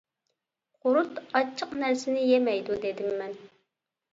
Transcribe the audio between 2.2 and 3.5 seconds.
يېمەيدۇ دېدىم مەن.